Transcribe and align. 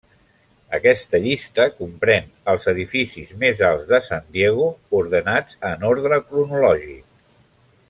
Aquesta 0.77 1.19
llista 1.25 1.67
comprèn 1.81 2.31
als 2.53 2.65
edificis 2.73 3.35
més 3.45 3.61
alts 3.69 3.85
de 3.93 4.01
San 4.07 4.25
Diego 4.39 4.71
ordenats 5.03 5.61
en 5.73 5.87
ordre 5.93 6.21
cronològic. 6.33 7.01